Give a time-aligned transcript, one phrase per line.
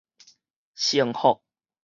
[0.73, 1.43] 成福